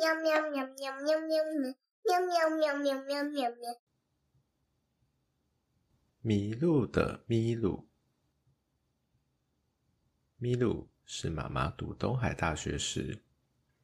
[0.00, 1.44] 喵喵喵喵喵喵
[2.06, 3.80] 喵喵喵喵喵喵喵。
[6.22, 7.84] 迷路的咪噜，
[10.38, 13.22] 咪噜是妈妈读东海大学时，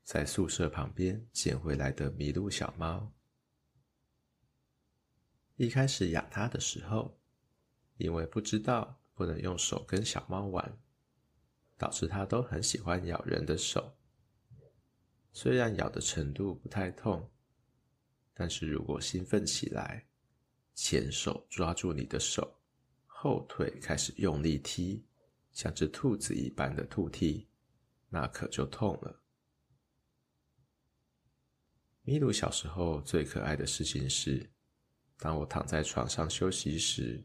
[0.05, 3.13] 在宿舍旁边捡回来的迷路小猫。
[5.57, 7.21] 一开始养它的时候，
[7.99, 10.79] 因为不知道不能用手跟小猫玩，
[11.77, 13.99] 导致它都很喜欢咬人的手。
[15.39, 17.31] 虽然咬的程度不太痛，
[18.33, 20.07] 但是如果兴奋起来，
[20.75, 22.59] 前手抓住你的手，
[23.05, 25.05] 后腿开始用力踢，
[25.53, 27.47] 像只兔子一般的兔踢，
[28.09, 29.23] 那可就痛了。
[32.01, 34.51] 米鲁小时候最可爱的事情是，
[35.19, 37.23] 当我躺在床上休息时，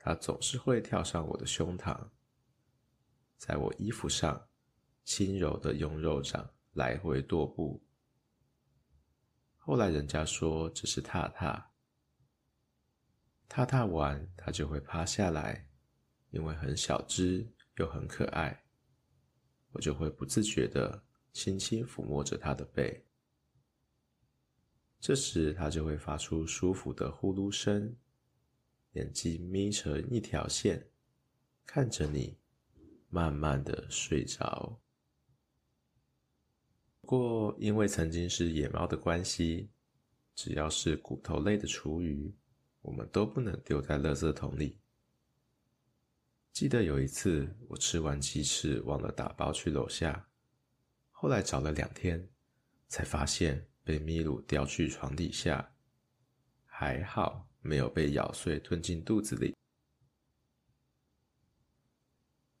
[0.00, 2.08] 它总是会跳上我的胸膛，
[3.38, 4.48] 在我衣服上
[5.04, 7.82] 轻柔的用肉掌来回踱步。
[9.56, 11.72] 后来人家说这是踏踏。
[13.48, 15.66] 踏踏完，它就会趴下来，
[16.30, 18.64] 因为很小只又很可爱，
[19.72, 21.02] 我就会不自觉地
[21.32, 23.06] 轻轻抚摸着它的背。
[25.00, 27.96] 这时，它就会发出舒服的呼噜声，
[28.92, 30.90] 眼睛眯成一条线，
[31.64, 32.36] 看着你，
[33.08, 34.78] 慢慢的睡着。
[37.06, 39.70] 不过，因为曾经是野猫的关系，
[40.34, 42.34] 只要是骨头类的厨余，
[42.82, 44.76] 我们都不能丢在垃圾桶里。
[46.52, 50.28] 记得有一次，我吃完鸡翅忘了打包去楼下，
[51.12, 52.28] 后来找了两天，
[52.88, 55.76] 才发现被咪鲁叼去床底下，
[56.64, 59.54] 还好没有被咬碎吞进肚子里。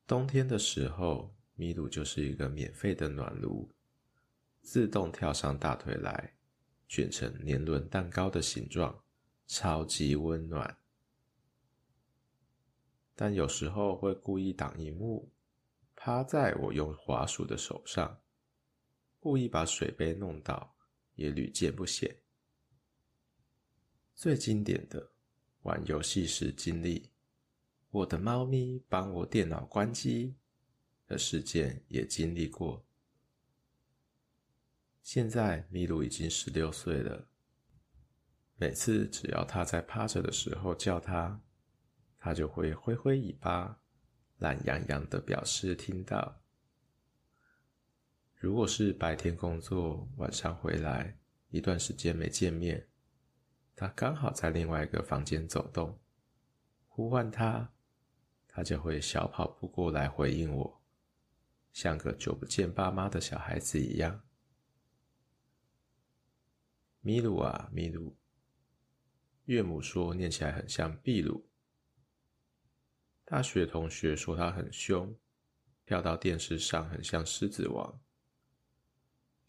[0.06, 3.68] 冬天的时候，咪鲁就是一个免费的暖炉，
[4.66, 6.34] 自动跳上大腿来，
[6.88, 9.00] 卷成年轮蛋糕的形状。
[9.46, 10.76] 超级温暖，
[13.14, 15.30] 但有时候会故意挡萤幕，
[15.94, 18.20] 趴在我用滑鼠的手上，
[19.20, 20.74] 故意把水杯弄倒，
[21.14, 22.12] 也屡见不鲜。
[24.16, 25.12] 最经典的
[25.62, 27.08] 玩游戏时经历，
[27.92, 30.34] 我的猫咪帮我电脑关机
[31.06, 32.84] 的事件也经历过。
[35.06, 37.28] 现在咪噜已经十六岁了。
[38.56, 41.40] 每次只要他在趴着的时候叫他，
[42.18, 43.78] 他就会挥挥尾巴，
[44.38, 46.42] 懒洋洋的表示听到。
[48.34, 51.16] 如果是白天工作，晚上回来
[51.50, 52.88] 一段时间没见面，
[53.76, 55.96] 他刚好在另外一个房间走动，
[56.88, 57.72] 呼唤他，
[58.48, 60.82] 他就会小跑步过来回应我，
[61.72, 64.25] 像个久不见爸妈的小孩子一样。
[67.06, 68.12] 咪噜啊，咪噜。
[69.44, 71.48] 岳母说念起来很像秘鲁。
[73.24, 75.16] 大学同学说他很凶，
[75.84, 78.00] 跳到电视上很像狮子王。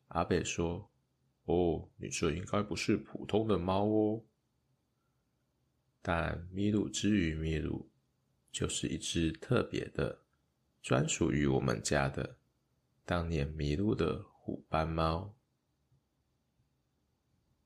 [0.09, 0.91] 阿北说
[1.45, 4.24] ：“哦，你这应该不是普通的猫哦。”
[6.03, 7.88] 但咪噜之于咪噜，
[8.51, 10.22] 就是一只特别的、
[10.84, 12.38] 专属于我们家的
[13.03, 15.34] 当年迷路的虎斑猫。